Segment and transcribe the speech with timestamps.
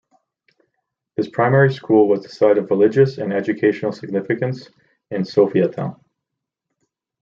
[1.15, 4.67] This primary school was the site of religious and educational significance
[5.11, 6.01] in Sophiatown.